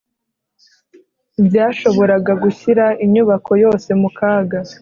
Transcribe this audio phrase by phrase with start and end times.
[1.45, 4.59] byashoboraga gushyira inyubako yose mu kaga